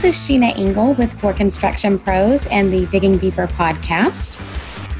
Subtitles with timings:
[0.00, 4.40] This is Sheena Engel with For Construction Pros and the Digging Deeper podcast.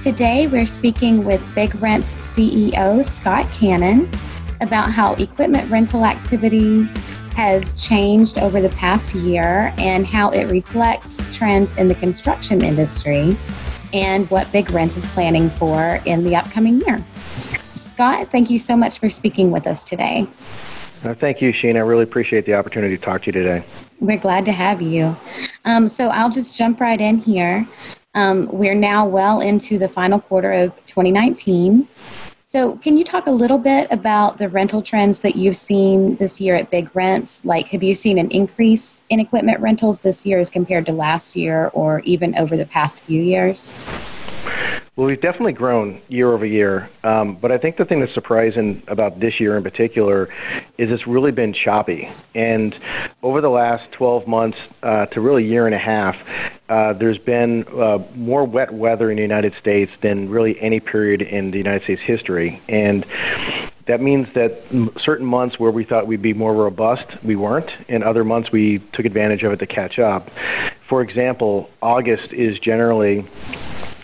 [0.03, 4.11] Today we're speaking with BigRentz CEO, Scott Cannon,
[4.61, 6.83] about how equipment rental activity
[7.33, 13.35] has changed over the past year and how it reflects trends in the construction industry
[13.95, 17.03] and what BigRentz is planning for in the upcoming year.
[17.73, 20.29] Scott, thank you so much for speaking with us today.
[21.03, 21.77] Thank you, Sheena.
[21.77, 23.65] I really appreciate the opportunity to talk to you today.
[24.01, 25.17] We're glad to have you.
[25.65, 27.67] Um, so I'll just jump right in here.
[28.15, 31.89] Um, we're now well into the final quarter of 2019.
[32.43, 36.41] So, can you talk a little bit about the rental trends that you've seen this
[36.41, 37.45] year at BigRentz?
[37.45, 41.37] Like, have you seen an increase in equipment rentals this year as compared to last
[41.37, 43.73] year or even over the past few years?
[45.01, 48.83] Well, we've definitely grown year over year, um, but I think the thing that's surprising
[48.87, 50.25] about this year in particular
[50.77, 52.07] is it's really been choppy.
[52.35, 52.75] And
[53.23, 56.17] over the last 12 months uh, to really year and a half,
[56.69, 61.23] uh, there's been uh, more wet weather in the United States than really any period
[61.23, 62.61] in the United States history.
[62.69, 63.07] And
[63.87, 64.63] that means that
[65.03, 68.87] certain months where we thought we'd be more robust, we weren't, and other months we
[68.93, 70.29] took advantage of it to catch up.
[70.91, 73.27] For example, August is generally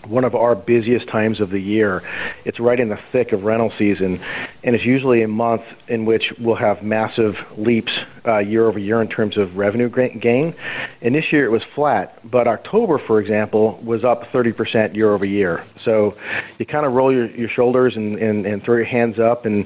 [0.09, 2.03] one of our busiest times of the year.
[2.45, 4.21] It's right in the thick of rental season,
[4.65, 7.93] and it's usually a month in which we'll have massive leaps
[8.27, 10.55] uh, year over year in terms of revenue gain.
[11.03, 15.27] And this year it was flat, but October, for example, was up 30% year over
[15.27, 15.65] year.
[15.85, 16.15] So
[16.59, 19.65] you kind of roll your, your shoulders and, and, and throw your hands up and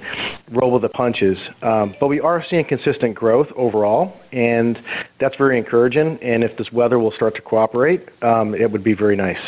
[0.51, 1.39] roll with the punches.
[1.63, 4.79] Um, but we are seeing consistent growth overall, and
[5.19, 6.19] that's very encouraging.
[6.23, 9.39] And if this weather will start to cooperate, um, it would be very nice.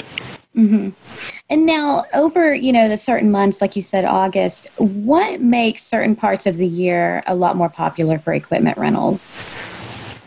[0.57, 0.91] Mm-hmm.
[1.49, 4.69] And now, over you know the certain months, like you said, August.
[4.77, 9.53] What makes certain parts of the year a lot more popular for equipment rentals?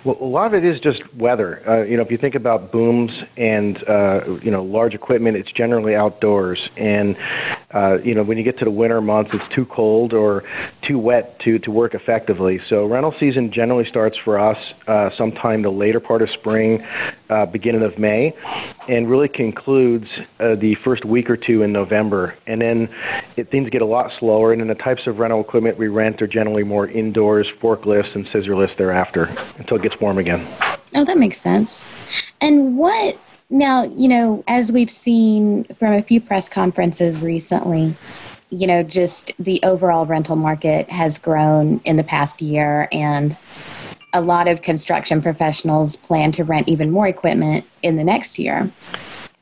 [0.06, 1.68] Well, a lot of it is just weather.
[1.68, 5.52] Uh, you know, if you think about booms and uh, you know large equipment, it's
[5.52, 6.60] generally outdoors.
[6.78, 7.18] And
[7.74, 10.44] uh, you know, when you get to the winter months, it's too cold or
[10.84, 12.62] too wet to to work effectively.
[12.70, 14.58] So rental season generally starts for us
[14.88, 16.86] uh, sometime the later part of spring,
[17.32, 18.36] uh, beginning of May,
[18.88, 20.08] and really concludes
[20.40, 22.36] uh, the first week or two in November.
[22.48, 22.90] And then
[23.36, 24.52] it, things get a lot slower.
[24.52, 28.28] And then the types of rental equipment we rent are generally more indoors, forklifts and
[28.32, 30.48] scissor lifts thereafter until it gets warm again.
[30.96, 31.88] Oh, that makes sense.
[32.42, 33.20] And what
[33.50, 37.96] now, you know, as we've seen from a few press conferences recently,
[38.50, 43.38] you know, just the overall rental market has grown in the past year and
[44.16, 48.72] a lot of construction professionals plan to rent even more equipment in the next year.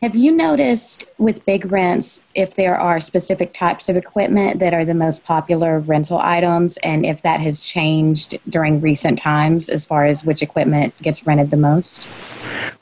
[0.01, 4.95] Have you noticed with BigRentz if there are specific types of equipment that are the
[4.95, 10.25] most popular rental items and if that has changed during recent times as far as
[10.25, 12.09] which equipment gets rented the most?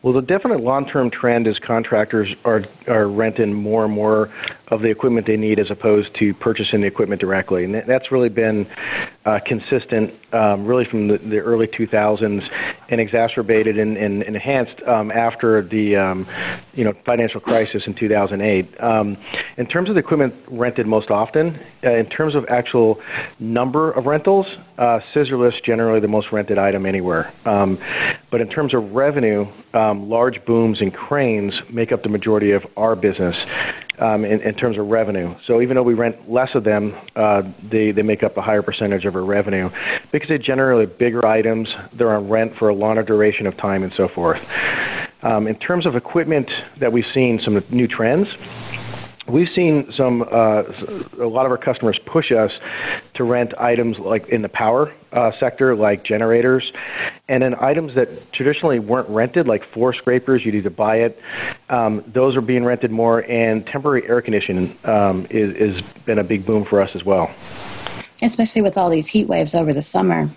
[0.04, 4.34] Well, the definite long-term trend is contractors are are renting more and more
[4.70, 8.30] of the equipment they need as opposed to purchasing the equipment directly, and that's really
[8.30, 8.66] been
[9.26, 12.50] uh, consistent, um, really from the, the, early 2000s,
[12.92, 16.28] and exacerbated and, and, enhanced um, after the um,
[16.74, 18.84] you know financial crisis in 2008.
[18.84, 19.18] Um,
[19.58, 23.00] in terms of the equipment rented most often, uh, in terms of actual
[23.40, 24.46] number of rentals,
[24.78, 27.34] uh, scissor lifts generally the most rented item anywhere.
[27.46, 27.80] Um,
[28.30, 32.64] but in terms of revenue, um, large booms and cranes make up the majority of
[32.76, 33.36] our business
[34.02, 35.36] in, in, terms of revenue.
[35.46, 38.62] So even though we rent less of them, uh, they, they make up a higher
[38.62, 39.70] percentage of our revenue
[40.12, 41.68] because they're generally bigger items.
[41.94, 44.40] They're on rent for a longer duration of time and so forth.
[45.24, 48.28] Um, in terms of equipment that we've seen some new trends,
[49.28, 50.64] we've seen some uh,
[51.20, 52.52] a lot of our customers push us
[53.14, 56.72] to rent items like in the power uh, sector like generators
[57.32, 61.20] and then items that traditionally weren't rented like floor scrapers you need to buy it
[61.70, 66.24] um, those are being rented more and temporary air conditioning um, is, is been a
[66.24, 67.34] big boom for us as well
[68.22, 70.30] especially with all these heat waves over the summer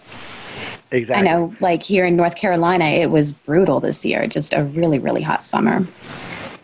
[0.90, 1.28] Exactly.
[1.28, 5.00] I know, like here in North Carolina, it was brutal this year, just a really,
[5.00, 5.84] really hot summer.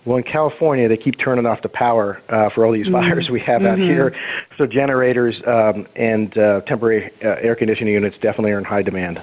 [0.05, 2.95] Well, in California, they keep turning off the power uh, for all these mm-hmm.
[2.95, 3.93] fires we have out mm-hmm.
[3.93, 4.17] here.
[4.57, 9.19] So generators um, and uh, temporary uh, air conditioning units definitely are in high demand.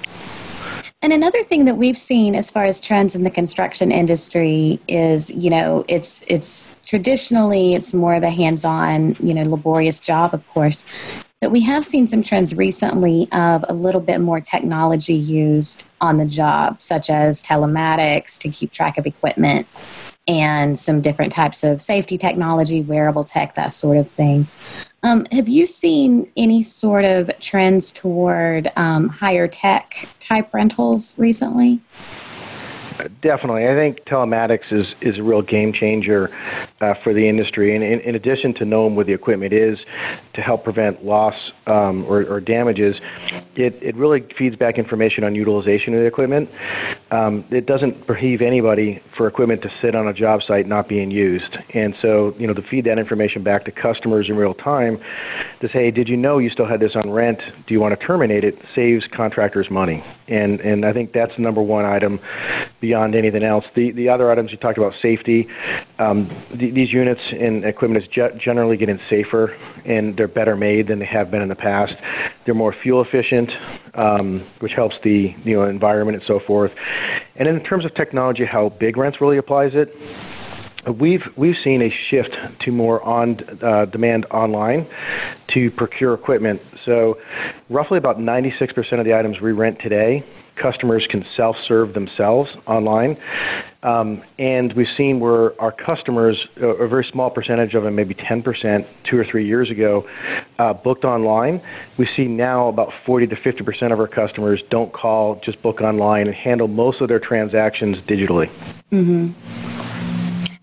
[1.00, 5.30] And another thing that we've seen as far as trends in the construction industry is,
[5.30, 10.46] you know, it's it's traditionally it's more of a hands-on, you know, laborious job, of
[10.48, 10.84] course.
[11.40, 16.16] But we have seen some trends recently of a little bit more technology used on
[16.16, 19.68] the job, such as telematics to keep track of equipment
[20.28, 24.46] and some different types of safety technology, wearable tech, that sort of thing.
[25.02, 31.80] Um, have you seen any sort of trends toward um, higher tech type rentals recently?
[33.22, 36.34] Definitely, I think telematics is is a real game changer
[36.80, 37.76] uh, for the industry.
[37.76, 39.78] And in, in, addition to knowing where the equipment is
[40.34, 41.34] to help prevent loss
[41.68, 42.96] um, or, or, damages,
[43.54, 46.50] it it really feeds back information on utilization of the equipment.
[47.10, 51.10] Um, it doesn't behoove anybody for equipment to sit on a job site not being
[51.10, 51.56] used.
[51.72, 54.98] And so, you know, to feed that information back to customers in real time,
[55.60, 57.38] to say, did you know you still had this on rent?
[57.66, 58.58] Do you want to terminate it?
[58.74, 60.04] Saves contractors money.
[60.28, 62.20] And and I think that's the number one item
[62.80, 63.64] beyond anything else.
[63.74, 65.48] The the other items you talked about safety.
[65.98, 66.28] Um,
[66.58, 70.98] th- these units and equipment is ge- generally getting safer and they're better made than
[70.98, 71.94] they have been in the past.
[72.44, 73.50] They're more fuel efficient,
[73.98, 76.72] um, which helps the you know environment and so forth.
[77.36, 79.92] And in terms of technology, how BigRentz really applies it
[80.92, 84.86] we've we've seen a shift to more on uh, demand online
[85.54, 86.60] to procure equipment.
[86.84, 87.16] So,
[87.68, 90.24] roughly about 96% of the items we rent today,
[90.60, 93.16] customers can self-serve themselves online.
[93.82, 98.86] Um, and we've seen where our customers, a very small percentage of them, maybe 10%,
[99.08, 100.04] two or three years ago,
[100.58, 101.62] uh, booked online.
[101.96, 106.26] We see now about 40 to 50% of our customers don't call, just book online
[106.26, 108.50] and handle most of their transactions digitally.
[108.90, 109.78] Mm-hmm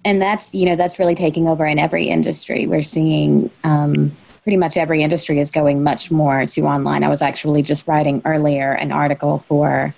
[0.06, 4.56] and that's you know that's really taking over in every industry we're seeing um, pretty
[4.56, 8.71] much every industry is going much more to online i was actually just writing earlier
[8.73, 9.94] an article for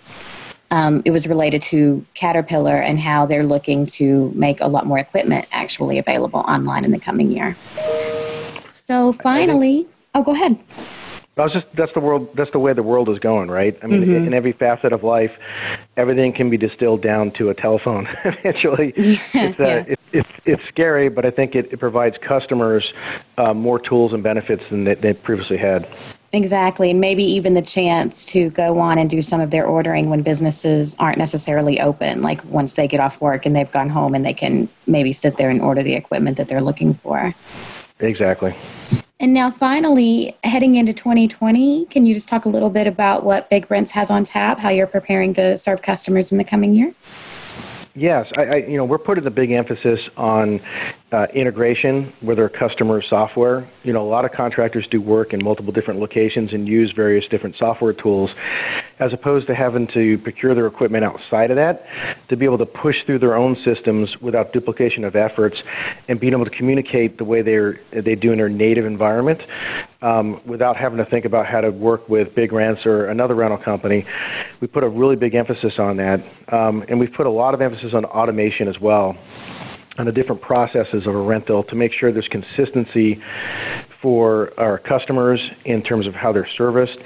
[0.71, 4.99] um, it was related to caterpillar and how they're looking to make a lot more
[4.99, 7.55] equipment actually available online in the coming year
[8.69, 10.57] so finally oh go ahead
[11.37, 12.29] that's just that's the world.
[12.35, 13.77] That's the way the world is going, right?
[13.83, 14.25] I mean, mm-hmm.
[14.25, 15.29] in every facet of life,
[15.95, 18.07] everything can be distilled down to a telephone.
[18.25, 19.83] Eventually, it's, uh, yeah.
[19.87, 22.83] it's, it's it's scary, but I think it, it provides customers
[23.37, 25.87] uh, more tools and benefits than they, they previously had.
[26.33, 30.09] Exactly, and maybe even the chance to go on and do some of their ordering
[30.09, 32.21] when businesses aren't necessarily open.
[32.21, 35.38] Like once they get off work and they've gone home, and they can maybe sit
[35.38, 37.33] there and order the equipment that they're looking for.
[38.00, 38.56] Exactly.
[39.19, 43.50] And now, finally, heading into 2020, can you just talk a little bit about what
[43.50, 46.94] BigRentz has on tap, how you're preparing to serve customers in the coming year?
[47.97, 50.61] Yes, I, I, you know we're putting a big emphasis on
[51.11, 53.67] uh, integration with our customer software.
[53.81, 57.25] You know, a lot of contractors do work in multiple different locations and use various
[57.27, 58.29] different software tools,
[58.99, 61.88] as opposed to having to procure their equipment outside of that,
[62.29, 65.57] to be able to push through their own systems without duplication of efforts,
[66.07, 69.41] and being able to communicate the way they're they do in their native environment,
[70.01, 74.05] um, without having to think about how to work with BigRentz or another rental company.
[74.61, 76.23] We put a really big emphasis on that,
[76.53, 79.17] um, and we've put a lot of emphasis on automation as well
[79.97, 83.21] on the different processes of a rental to make sure there's consistency
[84.01, 86.97] for our customers in terms of how they're serviced,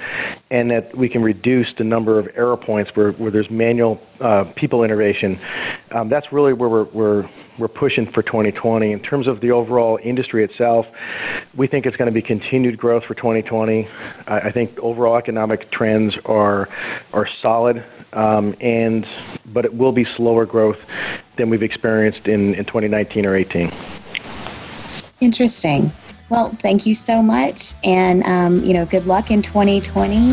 [0.50, 4.44] and that we can reduce the number of error points where, where there's manual uh,
[4.56, 5.40] people innovation.
[5.92, 8.92] Um, that's really where we're, we're, we're pushing for 2020.
[8.92, 10.86] In terms of the overall industry itself,
[11.56, 13.88] we think it's going to be continued growth for 2020.
[14.26, 16.68] I, I think overall economic trends are,
[17.12, 19.06] are solid, um, and
[19.46, 20.78] but it will be slower growth
[21.38, 23.72] than we've experienced in, in 2019 or 18.
[25.20, 25.92] Interesting.
[26.32, 30.32] Well, thank you so much, and um, you know, good luck in 2020.